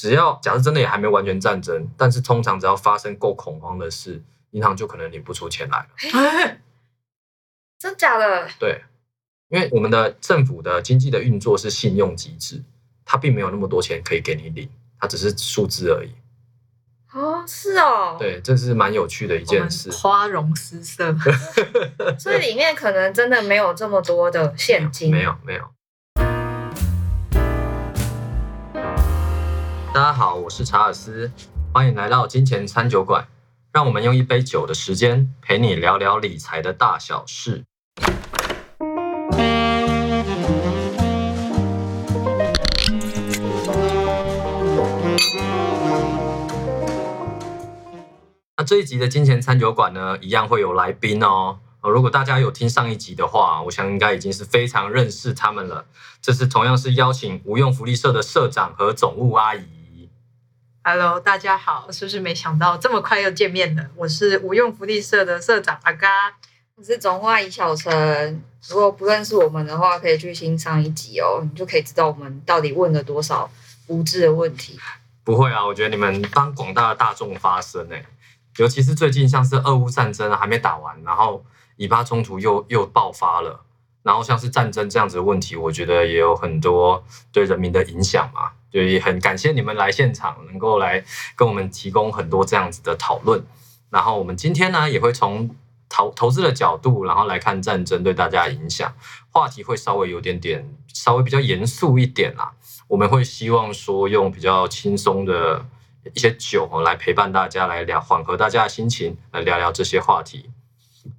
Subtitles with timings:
[0.00, 6.58] 只要假设真的也还没完全战争，但是通常只要发生够恐慌的事，银行就可能领不出钱来了。
[7.80, 8.48] 真假的？
[8.60, 8.80] 对，
[9.48, 12.62] 因为我们的政府的经济的运作是信用机制，
[13.04, 16.12] 它并没有那么多钱可以给你领，它只是数字而已。
[17.12, 18.14] 哦，是哦。
[18.16, 19.90] 对，这是蛮有趣的一件事。
[19.90, 21.12] 花容失色。
[22.16, 25.10] 所以里面可能真的没有这么多的现金。
[25.10, 25.68] 没有没有。
[29.94, 31.32] 大家好，我是查尔斯，
[31.72, 33.26] 欢迎来到金钱餐酒馆，
[33.72, 37.64] 让我们用一杯酒的时间陪你聊聊理财的大小事。
[48.56, 51.58] 那这一集的金钱餐酒馆呢，一样会有来宾哦。
[51.80, 55.86] 如果大家有听上一集的话，我想应该已经是非常认识他们了。
[56.20, 59.77] 这是同样是邀请无用福利社的社长和总务阿姨。
[60.82, 63.84] Hello，大家好，是不是没想到这么快又见面了？
[63.94, 66.08] 我是无用福利社的社长阿嘎。
[66.76, 68.42] 我是总话乙小陈。
[68.68, 73.50] 如果不认识我们的话，可以去听上一集哦，你就可以知道我们到底问了多少
[73.88, 74.78] 无知的问题。
[75.24, 78.02] 不会啊，我觉得你们帮广大的大众发声哎，
[78.56, 81.44] 尤其是最近像是俄乌战争啊还没打完，然后
[81.76, 83.60] 以巴冲突又又爆发了，
[84.08, 91.04] 然后像是战争这样子的问题，我觉得也有很多对人民的影响嘛，就也很感谢你们来现场，能够来
[91.36, 93.44] 跟我们提供很多这样子的讨论。
[93.90, 95.54] 然后我们今天呢，也会从
[95.90, 98.90] 投投资的角度，然后来看战争对大家的影响，
[99.30, 102.52] 话题会稍微有点点稍微比较严肃一点啦。
[102.86, 105.66] 我们会希望说用比较轻松的
[106.14, 110.48] 一些酒来陪伴大家，来聊缓和大家的心情，来聊聊这些话题。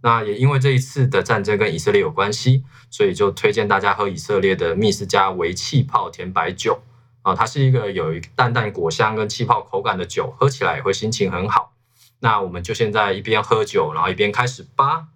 [0.01, 6.81] 那也因为这一次的战争跟以色列有关系，所以就推荐大家喝以色列的密斯加维气泡甜白酒
[7.21, 11.73] 啊，它是一个有一淡淡果香跟气泡口感的酒，喝起来也会心情很好。
[12.19, 15.07] 那我们就现在一边喝酒，然后一边开始吧。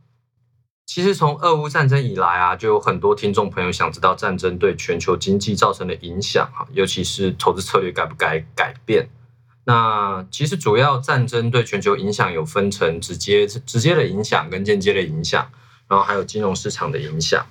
[0.85, 9.09] 其实从俄乌战争以来啊，就有很多听众朋友想知道战争对全球经济造成的影响哈，尤其是投资策略该不该改变。
[9.66, 15.50] 那其实主要战争对全球影响有分成直接直接的影响跟间接的影响，
[15.88, 17.46] 然后还有金融市场的影响。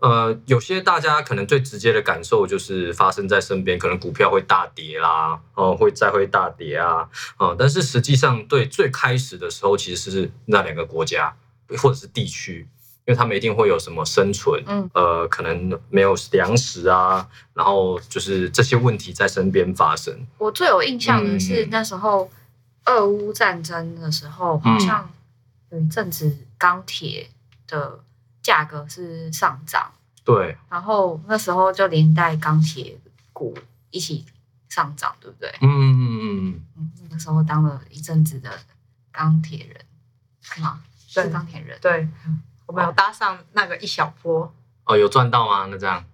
[0.00, 7.08] 呃，有些大家可能最直接的感受就是发生在身边，可能股票会大跌啦，哦、会再会大跌啊，
[7.38, 11.34] 啊、但是实际上对最开始的时候，其实是那两个国家
[11.78, 12.68] 或者是地区，
[13.06, 20.26] 因为他们一定会有什么生存，嗯呃，可能没有粮食啊，然后就是这些问题在身边发生。
[20.38, 22.30] 我最有印象的是嗯那时候
[22.86, 25.10] 俄乌战争的时候，好像
[25.70, 27.28] 有一阵子钢铁
[27.66, 28.00] 的
[28.42, 29.92] 价格是上涨，
[30.24, 32.98] 对，然后那时候就连带钢铁
[33.34, 33.54] 股
[33.90, 34.24] 一起
[34.70, 35.50] 上涨，对不对？
[35.60, 38.50] 嗯嗯嗯嗯，嗯，那个时候当了一阵子的
[39.12, 39.84] 钢铁人，
[40.40, 40.80] 是吗？
[41.06, 41.78] 是钢铁人。
[41.80, 42.08] 对，
[42.66, 44.52] 我们有搭上那个一小波
[44.84, 45.66] 哦，有赚到吗？
[45.70, 46.04] 那这样，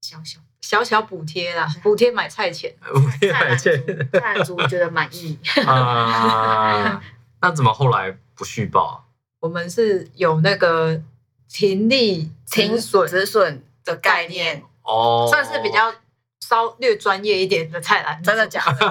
[0.00, 2.74] 小小小小补贴啦，补贴买菜钱。
[3.20, 3.70] 菜篮族，
[4.12, 5.38] 菜篮族觉得满意。
[5.66, 7.02] 啊，
[7.40, 9.04] 那怎么后来不续报？
[9.40, 11.00] 我们是有那个
[11.48, 15.92] 停利停损止损的概念，哦，算是比较
[16.40, 18.86] 稍略专业一点的菜篮子，真的假的？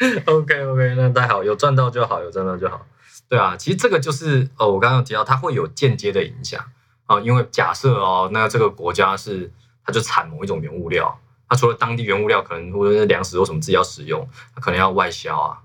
[0.26, 2.86] OK OK，那太好，有赚到就好，有赚到就好。
[3.28, 6.64] 对啊，其实这个就是呃，我刚刚提到，它会有间接的影响
[7.06, 9.52] 啊、因为假设哦，那这个国家是
[9.84, 11.16] 它就产某一种原物料，
[11.48, 15.62] 它除了当地原物料可能或者是粮食或什么自己要使用，它可能要外销啊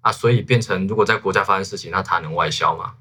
[0.00, 2.94] 啊，所以变成如果在国家发生事情，那它能外销吗？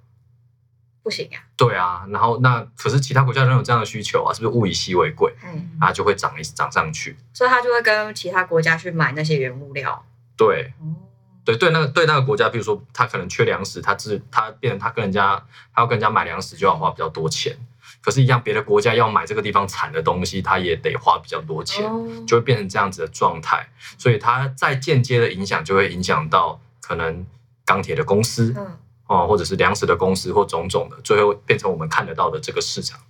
[1.01, 1.39] 不行啊！
[1.55, 7.15] 对啊，然后那可是其他国家仍有这样的需求啊，是不是物以稀为贵嗯，啊，就会涨一涨上去？
[7.33, 10.05] 所以它就会跟其他国家去买那些原物料。
[10.35, 11.06] 对，哦，
[11.47, 15.41] 对对，那个对那个国家，比如说他可能缺粮食，他自他变成他跟人家
[15.73, 17.57] 他要跟人家买粮食就要花比较多钱，
[18.01, 23.69] 可是，一样别的国家要买这个地方产的东西，他也得花比较多钱，哦就会变成这样子的状态。
[23.97, 27.25] 所以它在间接的影响就会影响到可能
[27.65, 28.77] 钢铁的公司嗯，
[29.07, 32.99] 哦，或者是粮食的公司或种种的，最后变成我们看得到的这个市场。
[32.99, 33.03] 哦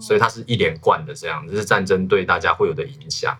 [0.00, 3.38] 所以它是一连贯的这样，这是战争对大家会有的影响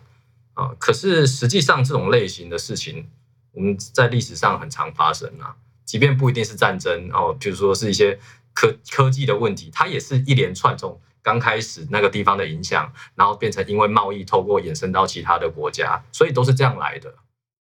[0.54, 0.70] 啊。
[0.78, 3.08] 可是实际上这种类型的事情，
[3.54, 5.54] 我们在历史上很常发生啊，
[5.84, 8.18] 即便不一定是战争哦，比如说是一些
[8.52, 17.14] 科科技的问题，它也是一连串从刚开始那个地方的影响，然后变成因为贸易透过衍生到其他的国家，所以都是这样来的。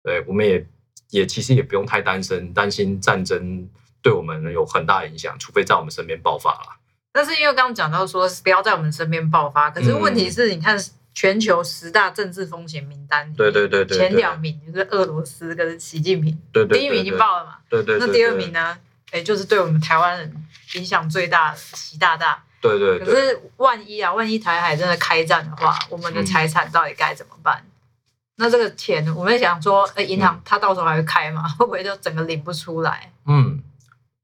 [0.01, 0.65] 对，我们也
[1.09, 3.67] 也其实也不用太担心担心战争
[4.01, 6.79] 对我们有很大影响，除非在我们身边爆发了。
[7.11, 10.77] 但是因为刚刚讲到说不要在我们身边爆发，可是问题是，你看
[11.13, 18.51] 全球十大政治风险名单对对对对对前两名就是俄罗斯跟习近平，对对对第一名已经报了嘛，对对对，那第二名？
[18.51, 18.77] 呢？
[19.11, 20.45] 哎，就是对我们台湾人
[20.75, 22.43] 影响最大的习大大。
[22.61, 27.63] 对对对，可是万一啊，万一台海真的开战的话，我们的财产到底该怎么办？
[28.35, 31.47] 那这个钱，我们想说，哎，银行它到时候还会开吗？
[31.57, 33.11] 会不会就整个领不出来？
[33.25, 33.63] 嗯，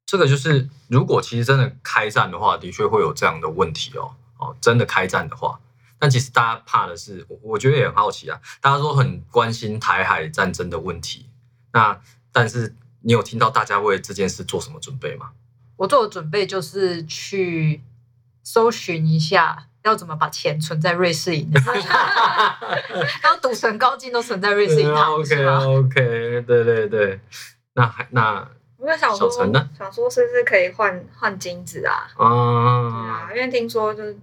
[0.06, 4.14] 这个就是如果其实真的开战的话，的确会有这样的问题哦。
[4.38, 5.60] 哦，真的开战的话，
[6.00, 11.30] 但其实大家怕的是，我我觉得也很好奇啊，大家都很关心台海战争的问题。
[11.74, 12.00] 那
[12.32, 15.32] 但是你有听到大家为这件事做什么准备吗？
[15.78, 17.82] 我做的准备就是去
[18.44, 21.74] 搜寻一下，要怎么把钱存在瑞士银行，
[23.22, 27.20] 然后赌神高进都存在瑞士银行，，OK OK，对对对，
[27.74, 28.48] 那还那
[28.78, 32.08] 我在想说小陈呢，想说是不是可以换换金子啊？
[32.16, 34.18] 对嗯啊，因为听说就是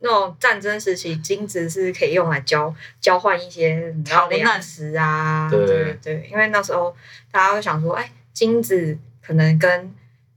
[0.00, 6.94] 那种战争时期，金子是可以用来交交换一些你知道逃难粮食啊，对对对，因为那时候
[7.30, 9.94] 大家会想说，哎，金子可能跟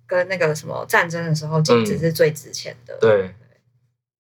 [0.07, 3.33] 跟那个什么战争的时候，金子嗯是最值钱的，对，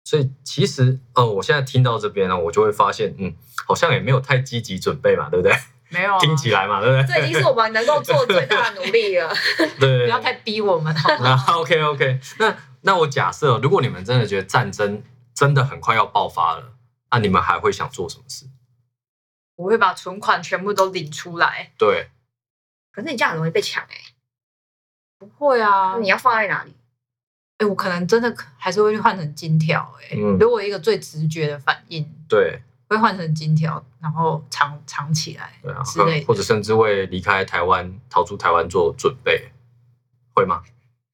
[0.05, 3.35] 所以其实哦，我现在听到这边呢，我就会发现，嗯，
[3.67, 5.55] 好像也没有太积极准备嘛，对不对？
[5.89, 7.15] 没有、啊，听起来嘛，对不对？
[7.15, 9.33] 这已经是我们能够做最大的努力了。
[9.79, 11.45] 对，不要太逼我们好吗？
[11.47, 15.03] 那 OK OK，那那我假设，如果你们真的觉得战争
[15.35, 16.73] 真的很快要爆发了，
[17.11, 18.47] 那你们还会想做什么事？
[19.57, 21.73] 我会把存款全部都领出来。
[21.77, 22.11] 对，
[22.93, 23.97] 可是你这样很容易被抢哎、
[25.19, 26.77] 不会啊，你要放在哪里？
[27.59, 39.51] 哎、我可能真的可还是会去换成金条、哎、嗯如果一个最直觉的反应，对，会换成金条，然后藏藏起来对啊之类，的或者甚至为离开台湾、逃出台湾做准备，
[40.35, 40.63] 会吗？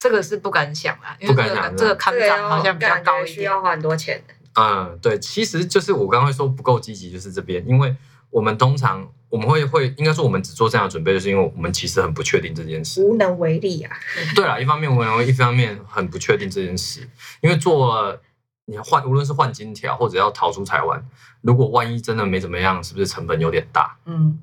[0.03, 3.27] 这个是不敢想啦，因为这个不敢想这个看涨好像比较高一点。
[3.35, 4.33] 需要花很多钱的。
[4.61, 7.95] 嗯，对，其实就是我刚刚说不够积极，就是这边，因为
[8.29, 13.01] 我们通常我们会会应该说我们只做这样的准备，就是因为我们其实很不确定这件事。
[13.01, 13.95] 无能为力啊！
[14.35, 17.09] 对了，一方面我们一方面很不确定这件事，
[17.39, 18.21] 因为做了
[18.65, 21.01] 你换无论是换金条或者要逃出台湾，
[21.41, 23.97] 如果万一真的没怎么样，是不是成本有点大？
[24.05, 24.37] 嗯，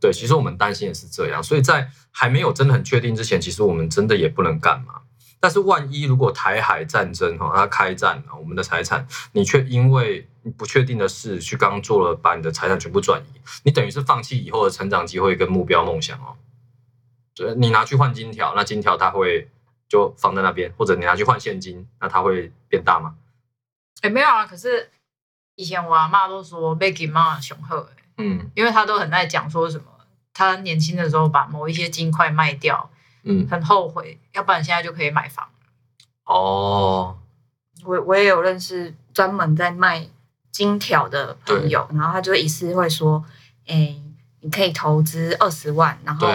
[0.00, 4.99] 对，其实我们担心也是这样，所以在还没有真的很确定之前，其实我们真的也不能干嘛。
[5.40, 16.36] 但是万一如果台海战争哈，它开战了，我们的财产你却因为不确定的事去刚刚做了，把你的财产全部转移，你等于是放弃以后的成长机会跟目标梦想哦。
[17.34, 19.48] 对，你拿去换金条，那金条它会
[19.88, 23.14] 就放在那边，或者你拿去换现金，那它会变大吗？
[24.02, 24.90] 哎、没有啊，可是
[25.54, 27.88] 以前我阿妈都说被给妈雄厚、欸，
[28.18, 29.84] 嗯因为他都很爱讲说什么，
[30.32, 32.90] 他年轻的时候把某一些金块卖掉，
[33.22, 35.48] 嗯，很后悔，要不然现在就可以买房。
[36.24, 37.18] 哦，
[37.84, 40.06] 我我也有认识专门在卖
[40.50, 43.24] 金条的朋友，然后他就一次会说，
[43.66, 43.96] 哎、
[44.40, 46.28] 你可以投资二十万，然后，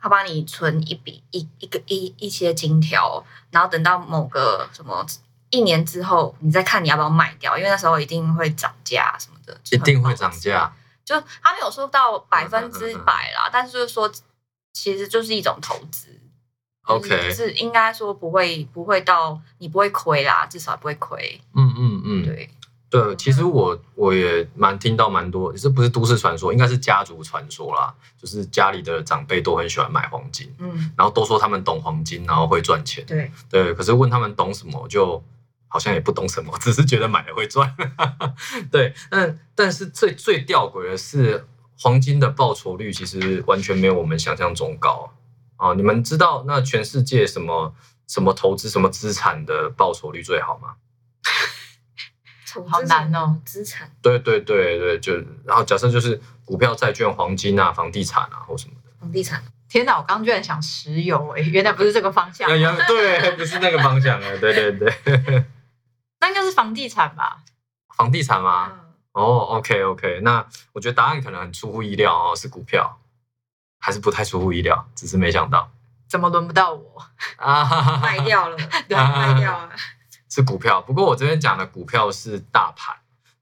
[0.00, 5.04] 他帮你存一笔一一个一一些金条，然后等到某个什么
[5.50, 10.72] 一年之后，你再看你要不要卖掉，因为那时候一定会涨价什么的，一定会涨价。
[11.04, 14.10] 就他没有说到百分嗯之百啦，但是就是说，
[14.74, 16.08] 其实就是一种投资。
[16.86, 21.40] OK 就是是应该说不会不会到你不会亏啦，至少不会亏。
[21.54, 22.50] 嗯嗯嗯，对，
[22.90, 27.94] 对，其实我我也蛮听到蛮多，这不是都市传说，应该是家族传说啦。
[28.18, 33.02] 就是家里的长辈都很喜欢买黄金，嗯，然后都说他们懂黄金，然后会赚钱。
[33.06, 35.24] 对，对，可是问他们懂什么，就
[35.68, 37.74] 好像也不懂什么， 只是觉得买了会赚。
[38.70, 41.46] 对，但但是最最吊诡的是，
[41.78, 45.12] 黄金的报酬率其实完全没有我们想象中高
[45.56, 45.74] 啊！
[45.74, 47.74] 你们知道那全世界什么
[48.06, 50.76] 什么投资什么资产的报酬率最好吗？
[52.68, 55.14] 好难哦，资产对对对对，就
[55.44, 58.90] 然后假设就是股票、债券、黄金啊、房地产啊或什么的。
[59.00, 64.92] 房地产，天哪，我刚刚居然想石油、哎，原来不是这个方向，哎呀， 对，不是那个方向啊，对对对，
[66.20, 67.42] 那应该是房地产吧？
[67.96, 68.80] 房地产吗？
[69.14, 72.98] 嗯，哦，OK OK，那我觉得答案可能很出乎意料哦，是股票，
[73.78, 75.70] 还是不太出乎意料，只是没想到
[76.08, 77.00] 怎么轮不到我？
[77.36, 78.56] 啊，哈哈哈 卖掉了，
[78.88, 79.70] 对卖掉了。
[80.28, 80.82] 是股票。
[80.82, 82.96] 不过我这边讲的股票是大盘，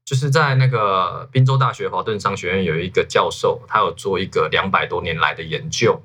[0.04, 6.02] 就是在那个宾州大学华顿商学院有一个教授，他有做一个两百多年来的研究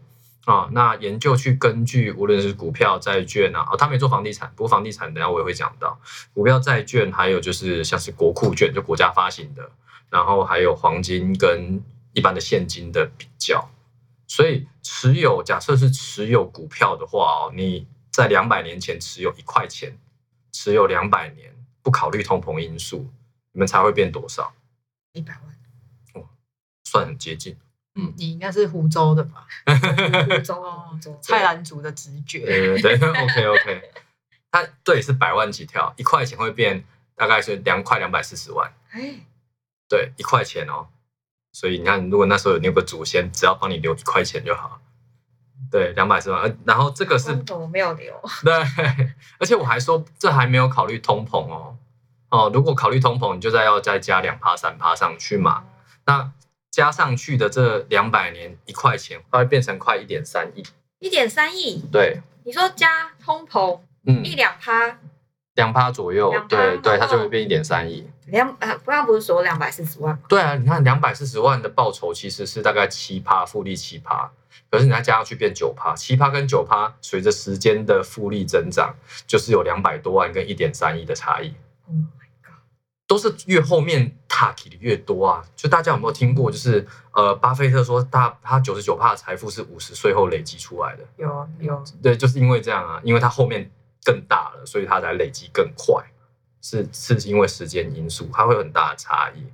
[0.48, 0.68] 啊。
[0.72, 6.00] 那研究去根据无论是股票、债券啊，哦，他没做房地产，不过房地产等下我也会讲到，
[6.34, 9.70] 股票、债券，还有就是像是国库券，就国家发行的，
[10.10, 13.70] 然后还有黄金跟一般的现金的比较。
[14.26, 19.98] 所以持有，假设是持有股票的话哦，你在两百年前持有一块钱，
[20.52, 23.10] 持有两百年，不考虑通膨因素，
[23.54, 24.54] 你们才会变多少？
[25.14, 26.28] 一百万，哦
[26.84, 27.56] 算很接近。
[27.98, 29.48] 嗯，你应该是湖州的吧？
[29.66, 32.46] 湖州哦湖州，蔡澜族的直觉。
[32.46, 33.92] 对对对，OK OK，
[34.52, 36.84] 它对是百万起跳，一块钱会变
[37.16, 39.16] 大概是两块两百四十万，哎，
[39.90, 40.88] 对，一块钱哦。
[41.52, 44.80] 所以你看，如果那时候有那个祖先，只要帮你留一块钱就好。
[45.72, 48.14] 对，两百四万，呃然后这个是我没有留，
[48.44, 48.54] 对，
[49.40, 51.76] 而且我还说这还没有考虑通膨哦。
[52.30, 55.66] 哦，如果考虑通膨，你就再要再加两趴三趴上去嘛。
[56.06, 56.32] 那
[56.78, 60.64] 加上去的这两百年一块钱，它会变成快一点三亿。
[61.00, 65.00] 一点三亿，对，你说加通膨嗯，一两趴，
[65.56, 68.08] 两趴左右对对，哦它就会变一点三亿。
[68.28, 70.22] 两呃，刚刚不是说两百四十万吗？
[70.30, 74.30] 对啊，你看两百四十万的报酬其实是大概七趴复利七趴，
[74.70, 78.94] 可是你再加上去变九趴，七趴跟九趴随着时间的复利增长，
[79.26, 81.56] 就是有两百多万跟一点三亿的差异。
[81.88, 82.17] Oh god！
[83.08, 85.44] 都是越后面踏体的越多啊！
[85.56, 86.52] 就大家有没有听过？
[86.52, 91.04] 就是呃，巴菲特说他他九十九的财富是五十岁后累积出来的。
[91.16, 93.72] 有有，对，就是因为这样啊，因为他后面
[94.04, 96.04] 更大了，所以他才累积更快。
[96.62, 99.46] 是是因为时间因素，它会有很大的差异。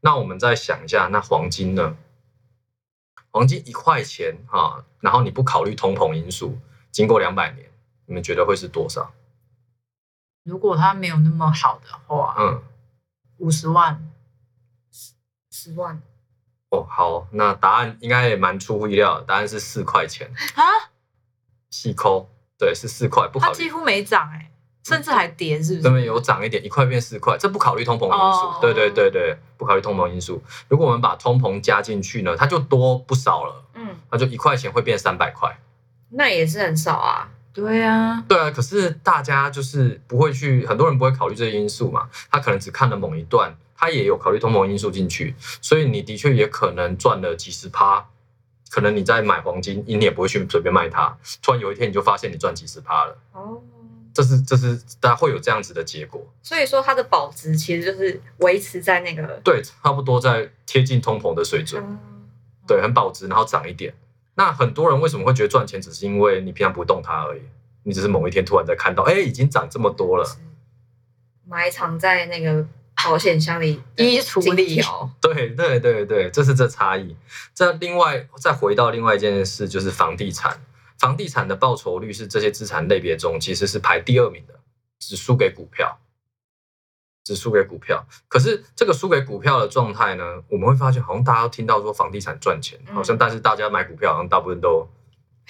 [0.00, 1.96] 那我们再想一下，那黄金呢？
[3.30, 6.58] 黄金一块钱啊，然后你不考虑通膨因素，
[6.90, 7.68] 经过两百年，
[8.06, 9.12] 你们觉得会是多少？
[10.44, 12.62] 如果它没有那么好的话，嗯，
[13.42, 14.00] 五十万，
[14.92, 15.14] 十
[15.50, 16.00] 十万，
[16.70, 20.62] 哦，好，那答案应该也蛮出乎意料的，答案是四块钱，啊，
[21.68, 24.48] 细抠，对，是四块，不考虑，它几乎没涨哎，
[24.84, 25.82] 甚至还跌，是不是？
[25.82, 30.40] 这边有涨一点，一块变四块，这不考虑通膨因素，哦对对对对，不考虑通膨因素。
[30.68, 35.58] 如果我们把通膨加进去呢，它就多不少了，嗯，那就一块钱会变三百块。
[36.10, 37.28] 那也是很少啊。
[37.54, 48.06] 对啊，对啊，可是大家就是不会去，很多人不会考虑这些因素嘛，他可能只看了某一段，他也有考虑通膨因素进去，所以你的确也可能赚了几十趴，
[48.70, 53.60] 可能你在买黄金，你也不会去随便卖它，突然有一天你就发现你赚几十趴了，哦，
[54.14, 61.98] 这是这是大家会有这样子的结果，所以说它的保值其实就是维持在那个，对，差不多在贴近通膨的水准，嗯，
[62.66, 63.92] 对，很保值，然后涨一点。
[64.34, 67.42] 那很多人为什么会觉得赚钱，只是因为你平常不动它而已，
[67.82, 70.38] 你只是某一天突然在看到，哎，已经涨这么多了。
[71.46, 72.66] 埋藏在那个
[73.04, 77.14] 保险箱里衣橱里哦 对对对对，这是这差异。
[77.54, 80.60] 这另外再回到另外一件事，就是房地产。
[80.98, 84.54] 房地产的报酬率是这些资产类别中其实是排第二名的，
[85.00, 85.98] 只输给股票，
[87.24, 88.04] 只输给股票。
[88.28, 94.88] 可是这个输给股票的状态呢，我们会发现好像大家都听到说房地产赚钱，嗯好像但是大家买股票好像大部分都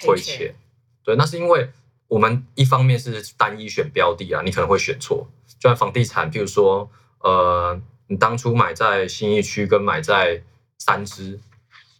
[0.01, 0.55] 亏钱钱。
[1.03, 1.69] 对，那是因为
[2.07, 5.27] 我们一方面是单一选标的啊，你可能会选错。
[5.59, 6.89] 就像房地产，譬如说，
[7.19, 10.43] 呃，你当初买在新一区跟买在
[10.77, 11.39] 三芝，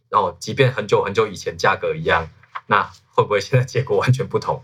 [0.09, 2.29] 然后即便很久很久以前价格一样，
[2.67, 4.61] 那会不会现在结果完全不同？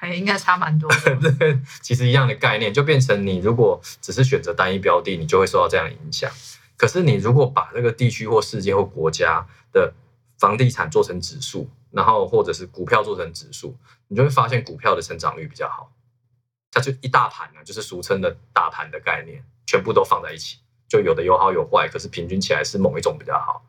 [0.00, 0.90] 还应该差蛮多。
[1.38, 6.30] 对，其实一样的概念，就变成你如果只是选择单一标的，你就会受到这样的影响。
[6.78, 9.92] 可是你如果把这个地区或世界或国家的
[10.38, 13.76] 房地产做成指数，然后或者是股票做成指数，
[14.08, 15.92] 你就会发现股票的成长率比较好。
[16.72, 23.62] 它就一大盘呢，就是俗称的大盘的概念，全部都放在一起，就有的有好有坏，可是平均起来是某一种比较好。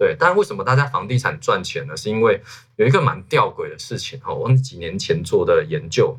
[0.00, 1.94] 对，但为什么大家房地产赚钱呢？
[1.94, 2.42] 是因为
[2.76, 6.16] 有一个蛮吊诡的事情哈，我们几年前做的研究，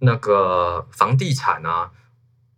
[0.00, 1.90] 那个房地产啊，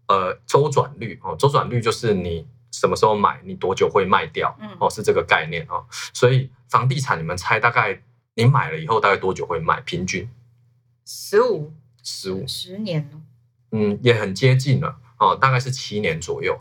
[0.09, 5.87] 呃，周转率哦，周转率就是你什么时候买，你多久会卖掉嗯哦，是这个概念哦。
[6.13, 8.03] 所以房地产，你们猜大概
[8.35, 9.81] 你买了以后大概多久会卖？
[9.83, 10.29] 平均
[11.07, 13.23] 十五，十五，十年哦，
[13.71, 16.61] 嗯，也很接近了哦，大概是七年左右，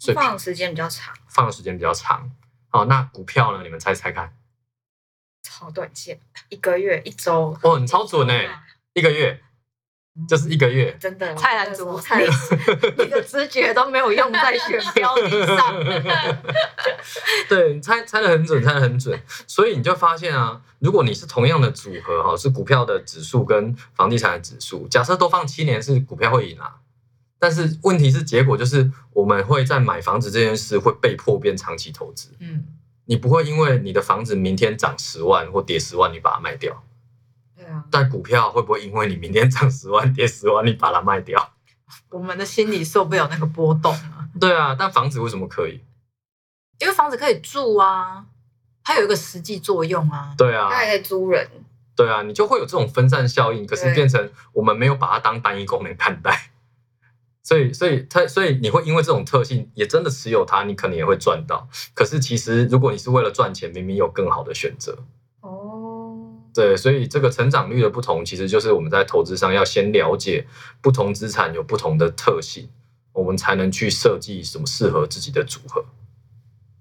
[0.00, 2.28] 所以放的时间比较长，放的时间比较长。
[2.74, 3.62] 哦，那股票呢？
[3.62, 4.34] 你们猜猜看？
[5.44, 8.48] 超短线，一个月、一周，哦，你超准哎，
[8.94, 9.40] 一个月
[10.28, 10.96] 就是一个月。
[10.98, 12.56] 真的蔡澜族蔡澜族
[12.98, 15.74] 你的直觉都没有用在选 标的上。
[17.48, 19.16] 对，你猜猜的很准，猜的很准。
[19.46, 26.80] 所以你就发现啊，如果你是同样的组合哈，是股票的指数跟房地产的指数，假设都放七年，是股票会赢啊。
[27.44, 32.30] 但是问题是，结果就是我们会在买房子这件事会被迫变长期投资。
[32.38, 32.64] 嗯，
[33.04, 36.82] 你不会因为你的房子明天涨十万或跌十万，你把它卖掉。
[37.54, 41.52] 对啊，但股票会不会因为你明天涨十万跌十万，你把它卖掉？
[42.08, 45.82] 我们的心理受不了那个波动啊，对啊，但房子为什么可以？
[46.78, 48.24] 因为房子可以住啊，
[48.82, 50.34] 它有一个实际作用啊。
[50.38, 51.46] 对啊它，还可以租人，
[51.94, 56.50] 对啊，你就会有这种分散效应，可是对变成我们没有把它当单一功能看待。
[57.44, 61.68] 所以，所以它，所以你会因为这种特性，也真的持有它，你可能也会赚到。
[61.92, 64.96] 可是，其实如果你是为了赚钱，明明有更好的选择。
[65.42, 70.46] 哦，对，所以这个成长率的不同，其实就是我们在投资上要先了解
[70.80, 72.70] 不同资产有不同的特性，
[73.12, 75.84] 我们才能去设计什么适合自己的组合。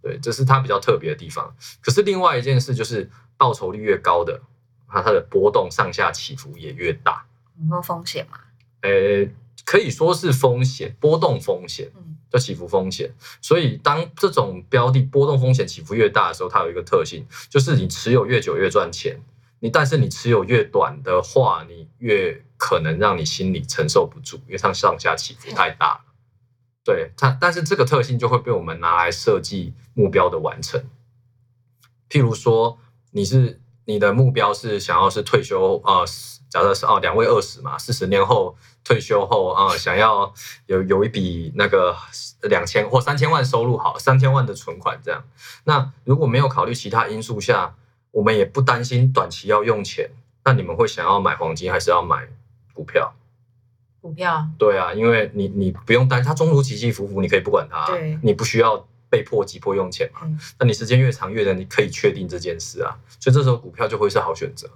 [0.02, 1.54] 对，这是它比较特别的地方。
[1.82, 4.42] 可是另外一件事就是，报酬率越高的，
[4.88, 7.26] 它它的波动上下起伏也越大。
[7.60, 8.38] 有没有风险嘛？
[8.82, 9.26] 呃，
[9.66, 11.92] 可以说是风险，波动风险。
[11.96, 13.14] 嗯，叫起伏风险。
[13.42, 19.22] 所以当这种标的波动风险起伏越大的时候，它有一个特性，就是你持有越久越赚钱。
[19.60, 26.02] 你但是你持有越短的话，你越可能让你心里承受不住，因为它上下起伏太大了。
[26.84, 30.84] 对它，但是这个特性就会被我们拿来设计目标的完成。
[32.10, 32.78] 譬如说，
[33.12, 36.06] 你是你的目标是想要是退休啊、呃
[36.54, 40.32] 假设是哦两位二十嘛，四十年后退休后啊、想要
[40.68, 41.96] 有有一笔那个
[42.44, 45.24] 两千或三千万收入好，三千万的存款这样。
[45.64, 47.74] 那如果没有考虑其他因素下，
[48.12, 50.12] 我们也不担心短期要用钱，
[50.46, 52.28] 那你们会想要买黄金还是要买
[52.72, 53.12] 股票？
[54.00, 60.20] 股票对啊，因为你你不用担心它中途起起伏伏，你可以不管它，对你不需要被迫急迫用钱嘛。
[60.26, 64.70] 嗯那你时间越长越能，你可以确定这件事啊，所以这时候股票就会是好选择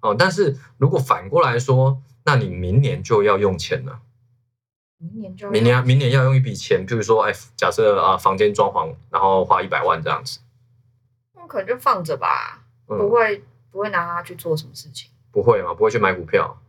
[0.00, 0.14] 哦。
[0.18, 4.00] 但是如果反过来说，那你明年就要用钱了，
[4.98, 10.40] 明年就要明年明年要用一笔钱，譬如说，哎，假设啊房间装潢，然后花一百万这样子，
[11.34, 15.10] 那可能就放着吧，不嗯，会不会拿它去做什么事情。
[15.32, 16.60] 不会嘛，不会去买股票，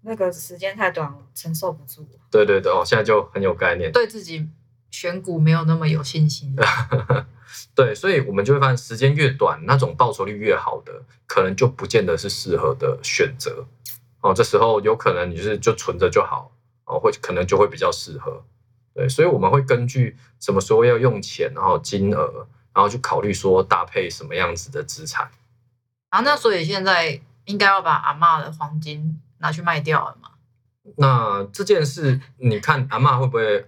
[0.00, 2.06] 那个时间太短了，承受不住。
[2.30, 4.48] 对对对，哦，现在就很有概念，对自己
[4.90, 6.54] 选股没有那么有信心。
[7.74, 13.66] 对，所以我们就会发现，时间越短，那种报酬率越好的，可能就不见得是适合的选择。
[14.20, 16.50] 哦，这时候有可能你就是就存着就好，
[16.84, 18.44] 哦，会可能就会比较适合。
[18.94, 25.30] 对，所以我们会根据什么时候要用钱，然后金额，然后去考虑说搭配什么样子的资产。
[26.08, 30.30] 啊，那所以现在应该要把阿嬷的黄金拿去卖掉了嘛？
[30.96, 33.66] 那这件事，你看阿嬷会不会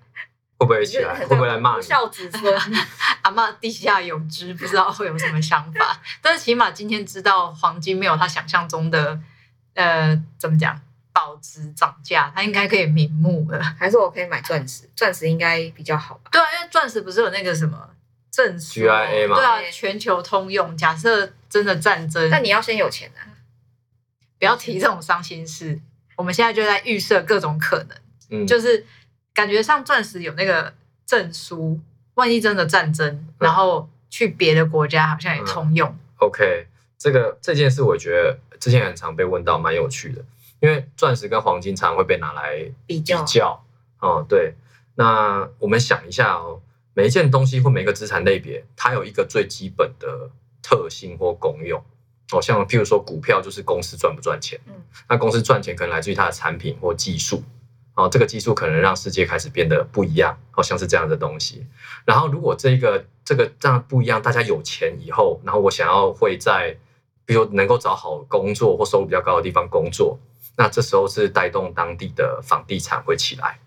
[0.58, 1.80] 会不会起来，会不会来骂？
[1.80, 2.60] 孝子孙，
[3.22, 6.00] 阿嬷地下有知，不知道会有什么想法。
[6.20, 9.18] 但是起码今天知道黄金没有他想象中的，
[9.74, 10.80] 呃，怎么讲，
[11.12, 13.62] 保值涨价，他应该可以瞑目了。
[13.78, 14.90] 还是我可以买钻石？
[14.96, 16.30] 钻石应该比较好吧？
[16.32, 17.90] 对啊，因为钻石不是有那个什么
[18.32, 20.76] 证书 GIA 吗对啊，全球通用。
[20.76, 23.22] 假设真的战争，但你要先有钱啊。
[24.40, 25.80] 不要提这种伤心事。
[26.16, 27.98] 我们现在就在预设各种可能，
[28.30, 28.84] 嗯，就是
[29.38, 30.74] 感觉上钻石有那个
[31.06, 31.78] 证书，
[32.14, 35.96] 万一真的战争，然后去别的国家好像也通用。
[36.16, 36.66] OK，
[36.98, 40.24] 这个这件事我觉得之前很常被问到，蛮有趣的。
[40.58, 43.64] 因为钻石跟黄金常常会被拿来比较比较较，
[44.00, 44.54] 哦，对。
[44.96, 46.60] 那我们想一下哦，
[46.94, 50.28] 每一件东西或每个资产类别，它有一个最基本的
[50.60, 51.80] 特性或功用。
[52.32, 54.74] 哦，像譬如说股票就是公司赚不赚钱，嗯，
[55.08, 57.44] 那公司赚钱可能来自于它的产品或技术，
[57.98, 61.66] 哦，这个技术可能让世界开始变得不一样，好、像是这样的东西。
[62.04, 66.76] 然后如果这个这个这样不一样，大家有钱以后，然后我想要会在，
[67.26, 70.16] 比如能够找好工作或收入比较高的地方工作，
[70.56, 73.58] 那这时候是带动当地的房地产会起来。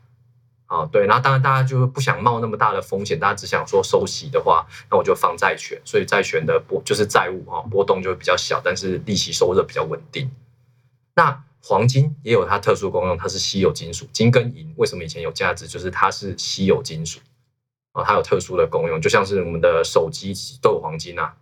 [0.68, 10.32] 啊，对，然后当然大家就是不想冒那么大的风险，大家只想说收息的话，那我就放债权，所以债权的波就是债务哈、波动就会比较小，但是利息收入比较稳定。
[11.16, 15.68] 那黄金也有它特殊功用，它是稀有金属，金跟银为什么以前有价值？
[15.68, 17.20] 就是它是稀有金属
[17.92, 21.36] 啊，它有特殊的功用，就像是我们的手机都有黄金啊，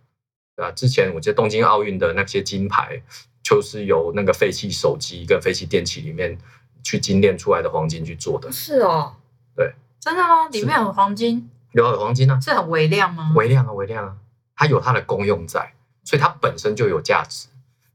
[0.54, 0.70] 对吧？
[0.72, 3.02] 之前我记得东京奥运的那些金牌，
[3.42, 6.36] 就是由那个废弃手机跟废弃电器里面
[6.82, 9.14] 去精炼出来的黄金去做的，是哦，
[9.56, 10.48] 对真的吗？
[10.48, 13.32] 里面有黄金，有有黄金啊，是很微量吗？
[13.34, 14.16] 微量啊，微量啊，
[14.56, 15.72] 它有它的功用在，
[16.04, 17.46] 所以它本身就有价值。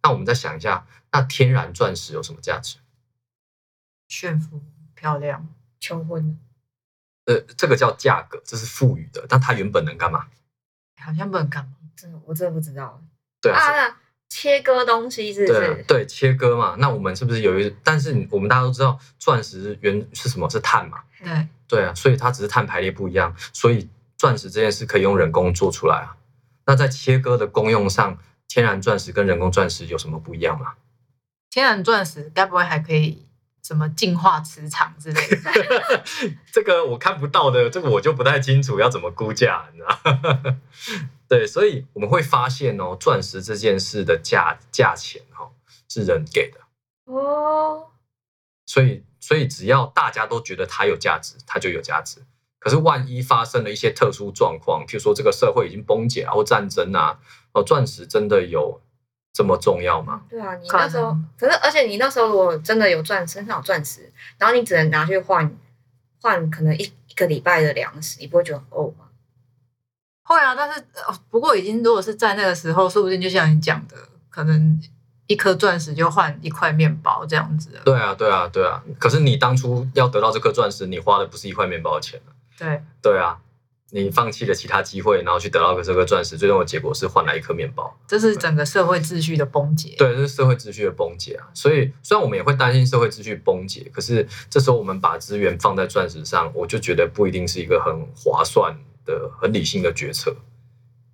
[0.05, 2.77] 那我们再想一下，那天然钻石有什么价值？
[4.07, 4.61] 炫富
[4.93, 6.39] 漂亮，求婚
[7.25, 10.27] 呃，这个叫价格，这是赋予的，但它原本能干嘛？
[11.01, 11.71] 好像不能干嘛？
[11.95, 13.01] 真的我真的不知道
[13.41, 13.97] 对啊，啊。
[14.29, 15.83] 切割东西是不对啊是？
[15.87, 16.75] 对，切割嘛。
[16.77, 17.75] 那我们是不是有一？
[17.83, 20.47] 但是我们大家都知道，钻石原是什么？
[20.47, 21.03] 是碳嘛？
[21.19, 26.15] 对，对啊，所以它只是碳排列不一样，所以钻石这件事可以用人工做出来啊。
[26.67, 30.75] 那在切割的功用上，天然钻石跟人工钻石有什么不一样吗？
[31.49, 33.25] 天然钻石该不会还可以
[33.63, 36.03] 什么净化磁场之类的？
[36.51, 40.55] 这个我看不到的，这个我就不太清楚要怎么估价，你知道？
[41.27, 45.51] 对，所以我们会发现哦，钻石这件事的价价钱哈、哦、
[45.89, 46.59] 是人给的。
[47.05, 47.89] 哦，
[48.65, 52.21] 所以所以只要大家都觉得它有价值，它就有价值。
[52.65, 57.15] 可是万一发生了一些特殊状况，譬如说这个社会已经崩解啊，或战争啊，
[57.51, 58.81] 哦，钻石真的有
[59.31, 60.23] 这么重要吗？
[60.27, 65.55] 对啊，你那时候，可是而且你那时候如果真的有钻身上有钻石，然后你只能拿去换
[66.23, 69.05] 换可能一一个礼拜的粮食，你不会觉得很呕吗？
[70.23, 73.95] 会啊，但是呃不过已经如果是在那个时候，说不定就像你讲的，
[74.31, 74.81] 可能
[75.27, 77.83] 一颗钻石就换一块面包这样子了。
[77.85, 78.83] 对啊，对啊，对啊。
[78.97, 83.37] 可是你当初要得到这颗钻石，你花的不是一块面包的钱啊对，对啊，
[83.91, 87.97] 你放弃了其他机会，然后去得到这颗钻石，最终的结果是换来一颗面包。
[88.07, 89.95] 这是整个社会秩序的崩解。
[89.97, 91.47] 对，这是社会秩序的崩解啊。
[91.53, 100.35] 所以虽然我们也会担心社会秩序崩解，可是这时候我们把资源放在钻石上，我就觉得不一定是一个很划算的、很理性的决策。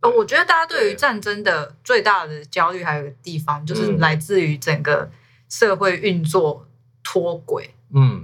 [0.02, 5.12] 呃，我觉得大家对于对战争的最大的焦虑还有地方，就是嗯来自于整个
[5.50, 6.68] 社会运作
[7.04, 7.66] 脱轨。
[7.66, 7.81] 嗯，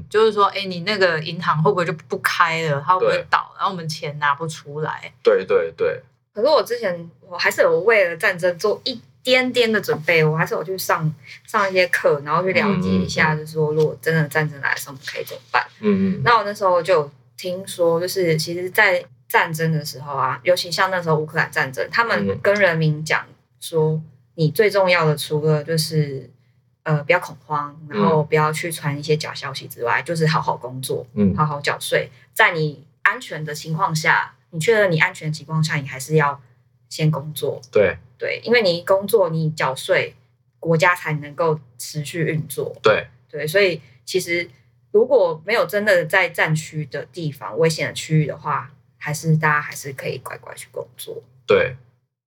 [0.09, 2.81] 就是说，哎，你那个银行会不会就不开了？
[2.85, 3.51] 它会不会倒？
[3.57, 5.11] 然后我们钱拿不出来。
[5.21, 6.01] 对对对，
[6.33, 11.13] 可是我之前我还是有为了战争做一点点的准备，我还是有去上
[11.45, 15.65] 上一些课，然后去了解一下，就是说如果真的战争来的时候，我们可以怎么办？
[15.81, 23.25] 嗯嗯，那我那时候就有听说，就是其实，在战争的时候啊，尤其像那时候乌克兰战争，他们嗯跟人民讲
[23.59, 24.01] 说，
[24.35, 26.29] 你最重要的除了就是
[26.87, 31.35] 呃不要恐慌，然后不要去传一些假消息之外，就是好好工作，嗯。
[31.35, 36.41] 好好缴税，在你安全的情况下，你确认你安全的情况下，你还是要
[36.87, 37.97] 先工作，对。
[38.17, 40.15] 对，因为你工作，你缴税，
[40.59, 42.73] 国家才能够持续运作。
[42.81, 44.49] 对，对，所以其实
[44.91, 51.21] 如果没有真的在战区的地方、危险的区域的话，还是大家还是可以乖乖去工作。
[51.45, 51.75] 对，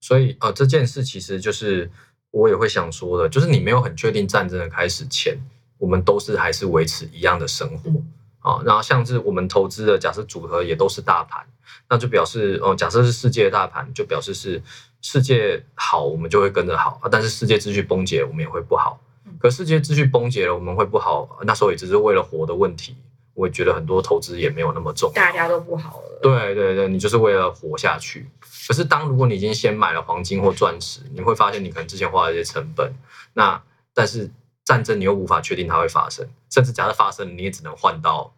[0.01, 1.91] 所以呃，这件事其实就是
[2.31, 5.37] 我也会想说的，就是你没有很确定战争的开始前，
[5.79, 8.07] 我们都是还是维持一样的生活嗯
[8.43, 11.47] 啊、然后像是我们投资的假设组合也都是大盘，
[11.91, 14.63] 那就表示哦、假设是世界的大盘，就表示是
[15.03, 19.37] 世界好，我们就会跟着好啊，但是世界秩序崩解，我们也会不好嗯。
[19.39, 22.97] 可世界秩序崩解了，我们会不好，那时候也只是为了活的问题。
[23.41, 26.19] 我也觉得很多投资也没有那么重要，大家都不好了。
[26.21, 28.29] 对对对，你就是为了活下去。
[28.69, 32.93] 可是当如果你已经先买了黄金或钻石，你会发现你可能之前花了一些成本，
[33.33, 33.61] 那
[33.95, 34.31] 但是
[34.63, 38.35] 战争你又无法确定它会发生，甚至假设发生，你也只能换到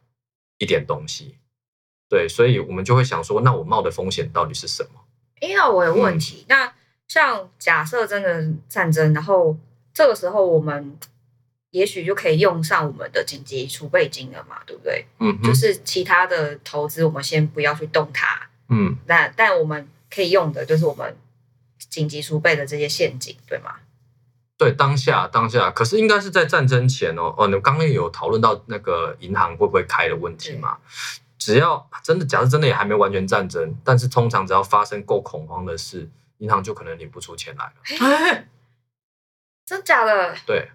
[0.58, 1.34] 一点东西。
[2.08, 5.00] 对，所以我们就会想说，那我冒的风险到底是什么？
[5.40, 6.46] 哎，那我有嗯问题。
[6.48, 6.72] 那
[7.08, 9.56] 像假设真的战争，然后
[9.92, 10.96] 这个时候我们
[11.72, 15.04] 也许就可以用上我们的紧急储备金了嘛，对不对？
[15.18, 18.48] 嗯，就是其他的投资，我们先不要去动它。
[18.68, 21.16] 嗯，那但我们可以用的就是我们
[21.90, 23.76] 紧急储备的这些陷阱，对吗？
[24.56, 27.34] 对，当下当下，可是应该是在战争前哦。
[27.36, 30.78] 哦，你刚刚也有讨论到那个银行会不会开的问题嘛？
[31.36, 36.08] 只要真的，假设真的也还没完全战争，但是通常只要发生够恐慌的事，
[36.38, 38.44] 银行就可能领不出钱来了。
[39.66, 40.36] 真假的？
[40.46, 40.68] 对，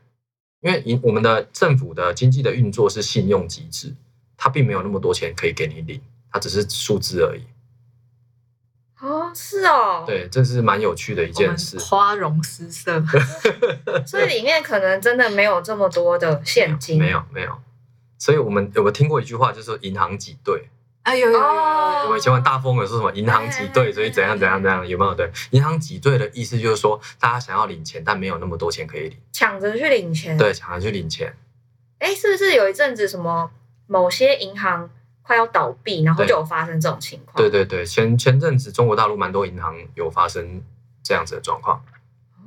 [0.62, 3.93] 因为银我们的政府的经济的运作是信用机制，
[4.36, 7.43] 它并没有那么多钱可以给你领，它只是数字而已。
[9.00, 10.04] 哦，是哦。。
[10.08, 11.78] 对，这是蛮有趣的一件事。
[11.78, 13.04] 花容失色。
[14.06, 16.98] 所以里面可能真的没有这么多的现金。
[16.98, 17.60] 没有没有，
[18.17, 20.70] 所以我们有没有听过一句话，就是说银行挤兑？
[21.08, 25.15] 哎呦呦呦哦我们以前玩大风的是什么银行挤兑，所以怎样怎样怎样，有没有？
[25.15, 30.38] 对，银行挤兑的意思就是说，大家想要领钱，但没有那么多钱可以领，抢着去领钱。。
[30.38, 31.34] 对，抢着去领钱。
[32.00, 33.50] 哎，是不是有一阵子什么
[33.88, 34.89] 某些银行
[35.22, 37.38] 快要倒闭，然后就有发生这种情况？
[37.38, 40.62] 对对对，前前阵子中国大陆蛮多银行有发生
[41.02, 41.82] 这样子的状况。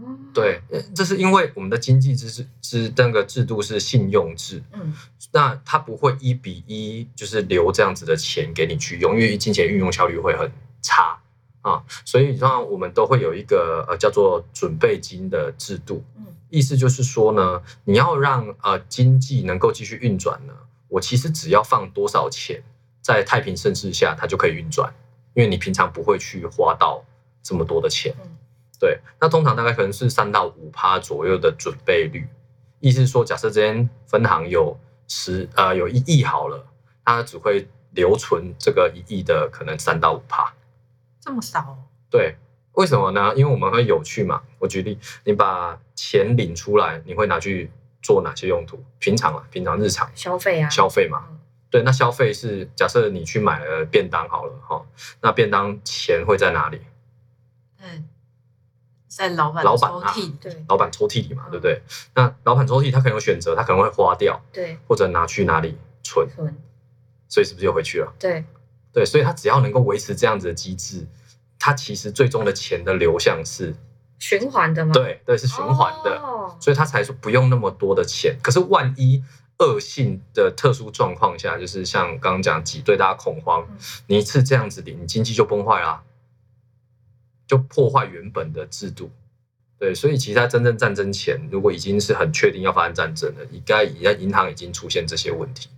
[0.02, 0.18] 哦。
[0.32, 4.94] 对，呃这是因为我们的经济制是是那个制度是信用制，嗯，
[5.32, 11.18] 那它不会一比一就是留这样子的钱给你去用，因为金钱运用效率会很差
[11.62, 20.54] 啊，所以让我们都会有一个呃叫做准备金的制度嗯，意思就是说呢，你要让呃经济能够继续运转呢，
[20.88, 22.62] 我其实只要放多少钱
[23.02, 24.94] 在太平盛世下，它就可以运转，
[25.34, 27.04] 因为你平常不会去花到
[27.42, 28.14] 这么多的钱。
[28.22, 28.36] 嗯
[28.80, 32.26] 对，那通常大概可能是三到五趴左右的准备率，
[32.80, 36.66] 意思是说，假设这间分行有十呃有一亿好了，
[37.04, 40.52] 它只会留存这个一亿的可能三到五趴。
[41.20, 41.78] 这么少哦？
[42.10, 42.34] 对，
[42.72, 43.34] 为什么呢？
[43.36, 44.42] 因为我们会有趣嘛。
[44.58, 48.82] 我举例，你把钱领出来，你会拿去做哪些用途？
[48.98, 50.70] 平常啊，平常日常消费啊。
[50.70, 51.26] 消费嘛。
[51.28, 51.36] 嗯
[51.70, 54.84] 对，那消费是假设你去买了便当好了哈，
[55.20, 56.80] 那便当钱会在哪里？
[57.78, 58.08] 嗯，
[59.10, 61.82] 在老板老板啊抽屉里，对老板抽屉里嘛，对不对？
[62.14, 66.56] 那老板抽屉他可能有选择，他可能会花掉，对，或者拿去哪里存，存
[67.28, 68.12] 所以是不是又回去了？
[68.20, 68.44] 对
[68.92, 71.06] 对，所以他只要能够维持这样子的机制，
[71.58, 73.74] 他其实最终的钱的流向是，
[74.20, 74.92] 循环的吗？
[74.92, 76.16] 对对，是循环的。
[76.20, 78.36] 哦所以他才说不用那么多的钱。
[78.42, 79.22] 可是万一
[79.58, 86.02] 恶性的特殊状况下，就是像刚刚讲挤兑大家恐慌嗯，你一次这样子领，你经济就崩坏啦，
[87.50, 89.10] 就破坏原本的制度。
[89.76, 95.68] 对，所以其实在真正战争前，如果已经是很确定要发生战争了，应该在银行已经出现这些问题。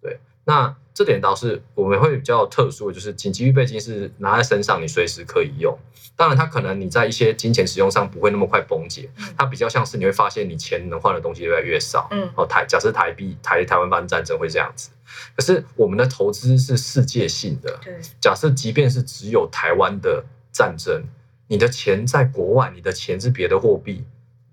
[0.00, 5.76] 对，那这点倒是我们会比较特殊的，就是紧急预备金是拿在身上，你随时可以用。
[6.14, 12.06] 当然，它可能你在一些金钱使用上不会那么快崩解，嗯它比较像是你会发现你钱能换的东西越来越少。
[12.12, 14.90] 嗯哦，台假设台币台台湾发生战争会这样子，
[15.34, 17.80] 可是我们的投资是世界性的。
[17.82, 21.02] 对假设即便是只有台湾的战争，
[21.48, 24.04] 你的钱在国外，你的钱是别的货币，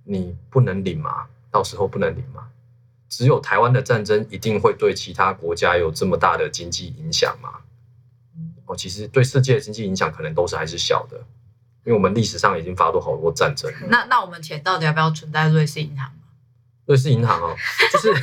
[0.04, 1.28] 你不能领吗？
[1.52, 2.50] 到时候不能领吗？
[3.08, 7.60] 只有台湾的战争一定会对其他国家有这么大的经济影响吗？
[8.36, 11.18] 嗯哦，其实对世界的经济影响可能都是还是小的，
[11.86, 13.72] 因为我们历史上已经发过好多战争。
[13.90, 16.12] 那那我们钱到底要不要存在瑞士银行？
[16.86, 17.56] 瑞士银行哦，
[17.92, 18.14] 就是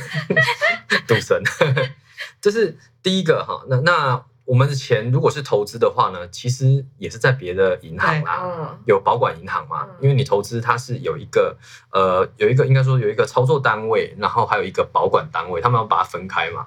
[1.07, 1.41] 赌神，
[2.41, 3.63] 这是第一个哈。
[3.69, 8.79] 那那我们的钱如果是投资的话呢，其实也是在别的银行啦，嗯。
[8.87, 11.55] 有保管银行嘛嗯，因为你投资它是有一个
[11.91, 16.65] 呃有一个应该说有一个操作单位，然后还有一个保管单位，他们要把它分开嘛，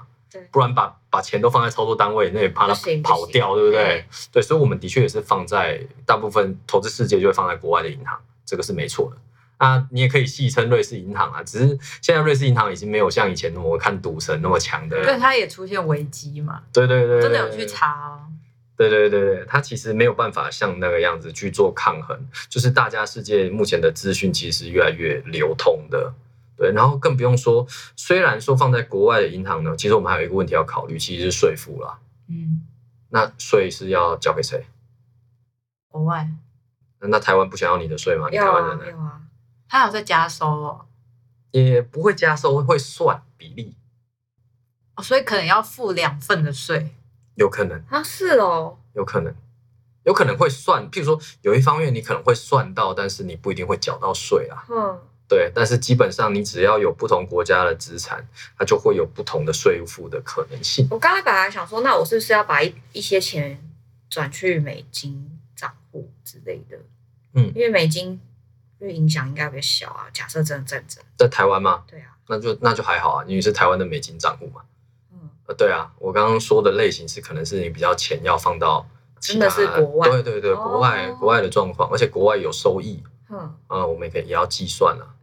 [0.53, 3.83] 不然把把钱都放在操作单位，那也怕它跑掉，对不对？
[3.83, 4.05] 对？
[4.35, 8.17] 对，所以我们的确也是放在大部分投资世界就会放在国外的银行，
[8.47, 9.17] 这个是没错的。
[9.63, 11.69] 啊，你也可以戏称瑞士银行啊，只是
[12.01, 17.65] 现在瑞士银行已经没有像以前那么看赌神那么强的，对，它也出现危机嘛，对对对，对真的有去。
[17.65, 18.27] 查哦。
[18.77, 26.13] 对对对对，它其实没有办法像那个样子去做抗衡，就是大家世界目前的资讯其实越来越流通的。
[26.57, 31.99] 对，然后更不用说，虽然说放在国外的银行呢，其实我们还有一个问题要考虑，其实是税负啦。
[32.29, 32.63] 嗯，
[33.11, 34.67] 那税是要交给谁？
[35.87, 36.29] 国外
[36.99, 38.27] 那那台湾不想要你的税吗？
[38.29, 39.21] 你台湾人呢？
[39.73, 40.85] 它有在加收哦，
[41.51, 43.75] 也不会加收，会算比例，
[44.97, 46.95] 哦所以可能要付两份的税。
[47.37, 49.35] 有可能，啊是哦，有可能，
[50.05, 50.91] 有可能会算。
[50.91, 54.63] 譬如说，有一方面你可能会算到，但是你不一定会缴到税啊。
[54.69, 60.87] 嗯对，但是基本上你只要有不同国家的资产，它就会有不同的税负的可能性。
[60.91, 63.59] 我刚才本来想说，那我是不是要把一一些钱
[64.11, 66.79] 转去美金账户之类的？
[67.33, 68.21] 嗯因为美金
[68.83, 70.07] 因为影响应该比较小啊。
[70.13, 71.85] 假设真的战争，在台湾吗？
[71.87, 74.63] 对啊，那就那就还好啊，因为是台湾的美金账户嘛。
[75.13, 78.85] 嗯，呃，对啊，我刚刚说的类型是可能是你比较钱要放到
[79.21, 85.15] 真的是国外对对对，国外、哦国外的状况，而且国外有收益，嗯啊、我们也可以也要计算啊。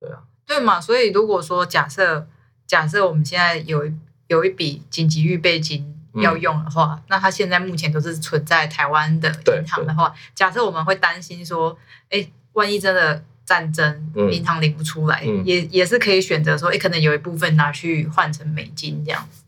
[0.00, 0.80] 对啊，对嘛？
[0.80, 2.26] 所以如果说假设
[2.66, 3.94] 假设我们现在有一
[4.26, 11.78] 有一笔紧急预备金要用的话，那它现在目前都是存在台湾的银行的话，假设我们会担心说，
[12.10, 19.42] 哎，万一真的战争，嗯银行领不出来，嗯也也是可以选择说，哎，可能有一部分拿去换成美金这样子。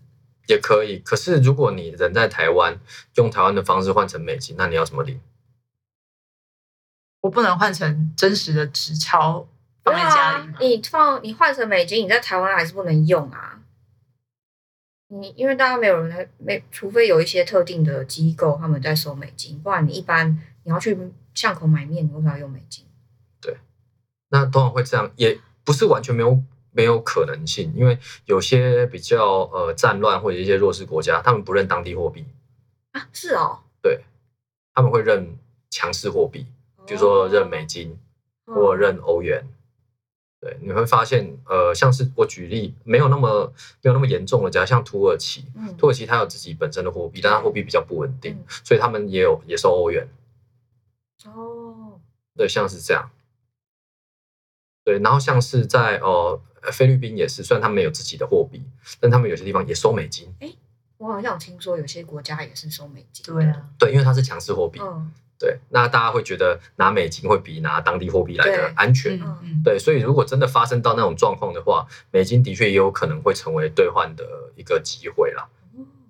[0.46, 0.98] 也可以。
[0.98, 2.78] 可是如果你人在台湾，
[3.14, 5.18] 用台湾的方式换成美金，那你要怎么领？
[7.20, 9.48] 我不能换成真实的纸钞
[9.82, 10.54] 放在家里吗？
[10.58, 13.60] 对啊你放你换成美金，你在台湾还是不能用啊。
[15.08, 20.98] 你因为大家没有人在没，除非有一些特定的机构他们在收美金，不然你一般你要去
[21.32, 22.83] 巷口买面，你为什么要用美金？
[24.34, 26.42] 那通常会这样，也不是完全没有
[26.72, 32.26] 没有可能性，因为有些比较呃战乱或者一些弱势国家，他们不认当地货币，
[32.90, 34.00] 啊，是哦，对
[34.74, 35.38] 他们会认
[35.70, 36.46] 强势货币，
[36.84, 37.96] 比如说认美金
[38.46, 39.46] 哦或认欧元。
[40.40, 50.08] 对，你会发现，呃，像是我举例，没有那么没有那么严重的家，像土耳其，嗯土耳其它有自己本身的货币，但它货币比较不稳定嗯，所以他们也有也收欧元。
[51.24, 52.00] 哦，
[52.36, 53.08] 对，像是这样。
[54.84, 56.40] 对，然后像是在呃
[56.72, 58.62] 菲律宾也是，虽然他们没有自己的货币，
[59.00, 60.32] 但他们有些地方也收美金。
[60.98, 63.24] 我好像有听说有些国家也是收美金。
[63.26, 64.80] 对啊，对，因为它是强势货币。
[64.80, 69.18] 嗯对，那大家会觉得拿美金会比拿当地货币来的安全。
[69.20, 75.46] 嗯嗯，对，所以如果真的发生到那种状况的话，美金的确也有可能会成为兑换的一个机会啦。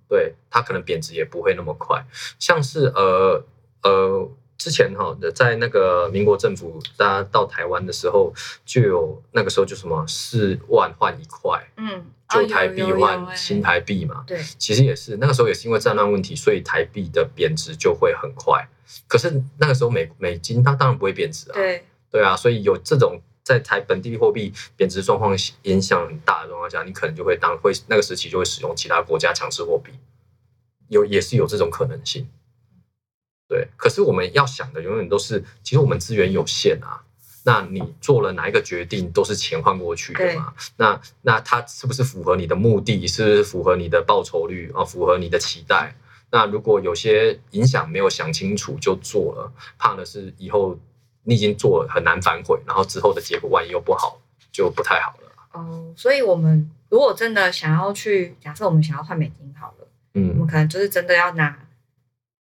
[0.07, 2.05] 对，它可能贬值也不会那么快。
[2.39, 3.43] 像是呃
[3.83, 8.33] 呃，之前哈，在那个民国政府大家到台湾的时候，
[8.65, 14.25] 就有那个时候就什么四万换一块，嗯，啊旧台币换欸新台币嘛。
[14.27, 18.67] 对，其实也是那个时候也是因为战乱问题，所以台币的贬值就会很快。
[19.09, 29.93] 可是那个时候美美金它当然不会贬值啊，对，对啊，所以有这种在台本地货币贬值状况影响很大的状况下，你可能就会当会那个时期就会使用其他国家强势货币，
[30.89, 32.29] 有也是有这种可能性。
[33.49, 37.03] 对，可是我们要想的永远都是，其实我们资源有限啊。
[37.47, 40.55] 那你做了哪一个决定，都是钱换过去的嘛？
[40.79, 43.07] 那那它是不是符合你的目的？
[43.07, 44.83] 是不是符合你的报酬率啊？
[44.83, 45.95] 符合你的期待？
[46.31, 50.79] 那如果有些影响没有想清楚就做了，怕的是以后
[51.25, 54.19] 你已经做了很难反悔，然后之后的结果万一又不好，
[54.51, 55.31] 就不太好了。
[55.53, 61.64] 哦，所以我们如果真的想要去，假设我们想要换美金好了，嗯我们嗯可能就是真的要拿，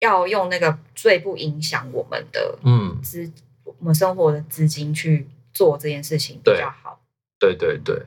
[0.02, 3.32] 要用那个最不影响我们的嗯，资，
[3.64, 7.00] 我们生活的资金去做这件事情比较好。
[7.40, 8.06] 对对对，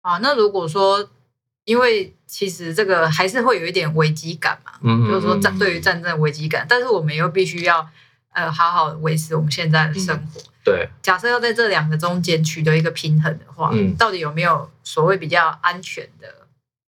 [0.00, 1.08] 啊，那如果说，
[1.64, 7.88] 因为其实这个还是会有一点危机感嘛，嗯就是说战嗯对于战争的危机感，但是我们又必须要
[8.32, 10.40] 呃好好维持我们现在的生活。
[10.64, 16.46] 对，假设要在这两个中间取得一个平衡的话，嗯到底有没有所谓比较安全的、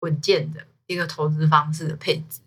[0.00, 2.40] 稳健的一个投资方式的配置？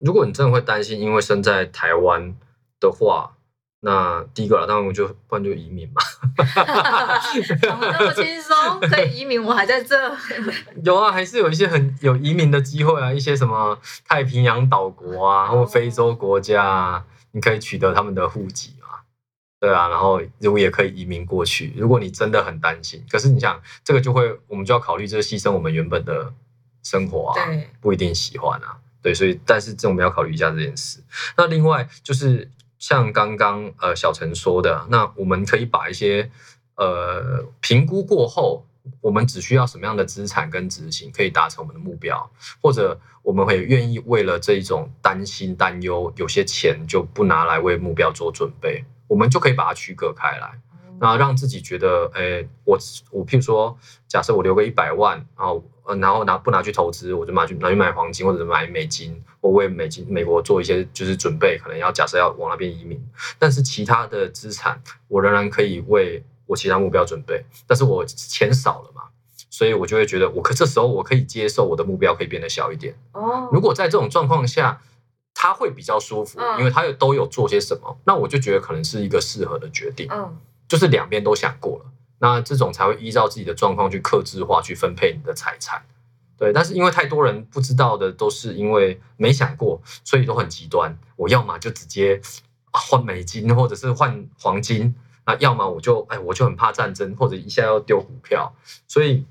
[0.00, 2.34] 如果你真的会担心，因为身在台湾
[2.80, 3.36] 的话，
[3.80, 6.02] 那第一个啦，当然我就不然就移民嘛。
[7.62, 9.96] 讲得那么轻松，可以移民，我还在这。
[10.84, 19.00] 有啊，还是有一些很有移民的机会啊，一些什么太平洋岛国啊，或非洲国家啊，你可以取得他们的户籍嘛。
[19.60, 21.74] 对啊，然后如果也可以移民过去。
[21.76, 26.32] 如果你真的很担心，可是你想，这个就会我们就要考虑，就是牺牲我们原本的
[26.84, 27.34] 生活啊。
[27.80, 28.78] 不一定喜欢啊。
[29.02, 31.02] 对，所以但是这我们要考虑一下这件事。
[31.36, 36.30] 那另外就是像刚刚呃小陈说的，那我们可以把一些
[36.76, 38.66] 呃评估过后，
[39.00, 42.30] 我们只需要什么样的资产跟执行可以达成我们的目标，
[42.60, 50.60] 或者我们会愿意为了这一种担心担忧，有些钱就不拿来为目标做准备，我们就可以把它区隔开来。
[51.00, 52.76] 那让自己觉得，诶、我
[53.12, 55.52] 我譬如说，假设我留个一百万啊，
[55.88, 63.02] 呃，然后拿不拿去投资，我就拿去拿去买黄金或者买美金，或为美金美国做一些就是准备，可能要假设要往那边移民，
[63.38, 69.02] 但是其他的资产我仍然可以为我其他目标准备，但是我钱少了嘛，
[69.48, 72.94] 所以我就会觉得我可这时候我可以接受我的目标可以变得小一点。
[73.12, 74.80] 哦，如果在这种状况下，
[75.34, 80.06] 他会比较舒服，嗯因为他有都有做些什么，那我就觉得可能是一个适合的决定。
[80.10, 80.36] 嗯
[80.68, 81.86] 就是两边都想过了，
[82.18, 85.82] 那这种才会依照自己的状况去克制化去分配你的财产。
[86.36, 90.96] 对，但是因为太多人不知道的，都是因为没想过，所以都很极端。
[91.16, 92.20] 我要么就直接
[92.70, 94.94] 换美金，或者是换黄金，
[95.26, 98.54] 那要么我就哎我就很怕战争，或者一下要丢股票。
[98.86, 99.24] 所以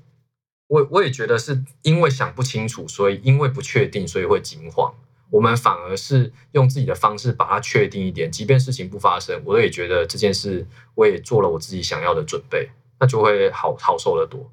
[0.66, 4.92] 我我也觉得是因为想不清楚，所以因为不确定，所以会惊慌。
[5.30, 14.50] 我们反而是用自己的方式把它确定一点，即便事情不发生，我也觉得这件事我也做了我自己想要的准备，那就会好好受得多。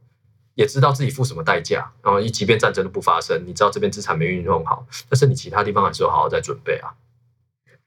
[0.56, 6.96] 也知道自己付什么代价，然后即便战争都不发生，你知道这边资产没运用好，但是你其他地方还是有好好在准备啊。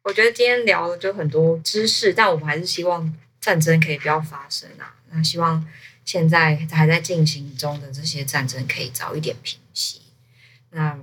[0.03, 4.95] 我觉得今天聊了就很多知识，但我们还是希望战争可以不要发生啊。
[5.11, 5.67] 那希望
[6.05, 10.03] 现在还在进行中的这些战争可以早一点平息。
[10.71, 10.99] 那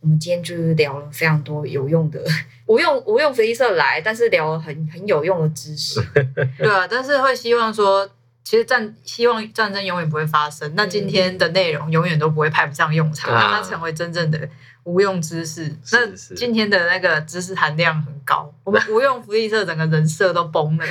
[0.00, 2.22] 我们今天就是聊了非常多有用的，
[2.66, 5.98] 我用我用菲利社来，但是聊了很很有用的知识。
[6.58, 8.06] 对啊，但是会希望说，
[8.46, 10.72] 其实战希望战争永远不会发生。
[10.76, 14.48] 那今天的内容永远都不会派不上用场，啊让它成为真正的
[14.84, 15.68] 无用知识。
[15.90, 16.06] 那
[16.36, 20.86] 今天的那个知识含量很高，我们无用福利社整个人设都崩了，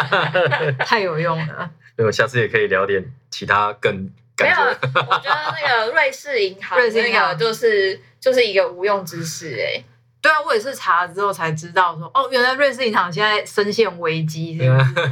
[0.86, 1.70] 太有用了。
[1.96, 9.84] 那我下次也可以聊点其他更 没有，我觉得那个瑞士银行瑞士银行那个就是就是一个无用知识哎、
[10.22, 14.58] 对啊，我也是查了之后才知道说，哦，原来瑞士银行现在深陷危机。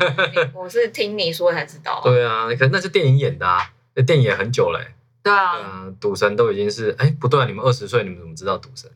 [0.52, 2.00] 我是听你说才知道。
[2.04, 8.90] 对啊，可能那是电影演的啊，那电影演很久嘞、对啊对，啊，赌神都已经是哎不对啊，你们二十岁，你们怎么知道赌神？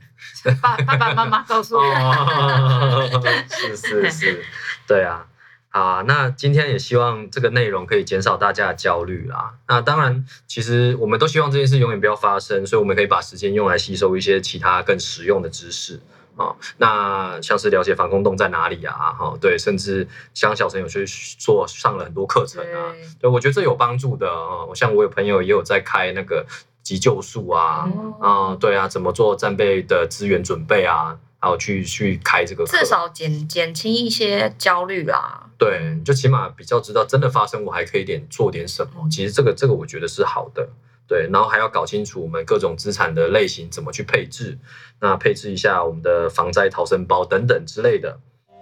[0.61, 1.83] 爸爸爸妈妈告诉我。
[1.83, 3.11] 哦，
[3.49, 4.45] 是是是，
[4.87, 5.27] 对啊。
[5.73, 9.55] 啊，那今天也希望这个内容可以减少大家的焦虑啦。
[9.67, 15.99] 那当然，其实我们都希望这件事永远不要发生，所以我们可以把时间用来吸收一些其他更实用的知识
[16.37, 16.55] 啊。
[16.77, 21.07] 那像是了解防空洞在哪里啊，哈，对，甚至像小陈有去
[21.39, 24.69] 做上了很多课程啊，对，对我觉得这有帮助的啊。
[24.75, 26.45] 像我有朋友也有在开那个
[26.83, 27.89] 急救术啊，
[28.21, 31.19] 哦啊、对啊，怎么做战备的资源准备啊？
[31.41, 35.42] 还有去去开这个，至少减减轻一些焦虑啦。
[35.63, 39.09] 对，就起码比较知道真的发生，我还可以点做点什么。
[39.09, 40.69] 其实这个这个我觉得是好的，
[41.07, 41.29] 对。
[41.33, 44.59] 然后还要搞清楚我们各种资产的类型怎么去配置，
[44.99, 48.19] 那配置一下我们的防灾逃生包等等之类的。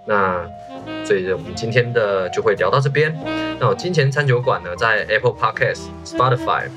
[0.07, 0.47] 那
[1.07, 3.17] 所以我们今天的就会聊到这边。
[3.59, 6.69] 那金钱餐酒馆呢，在 Apple Podcast、Spotify、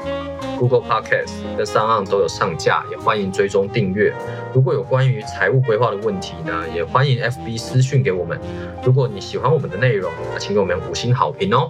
[0.64, 4.14] Google Podcast 跟 o n 都有上架，也欢迎追踪订阅。
[4.54, 8.40] 如果有关于财务规划的问题呢，也欢迎 FB 私讯给我们。
[8.82, 10.10] 如果你喜欢我们的内容，
[10.40, 11.70] 请给我们五星好评哦。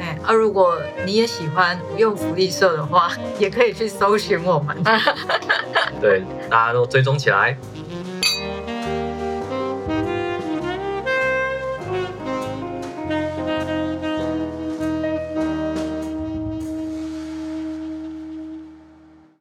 [0.00, 0.76] 哎，啊，如果
[1.06, 4.76] 你也喜欢无用福利社的话，也可以去搜寻我们。
[6.02, 7.56] 对，大家都追踪起来。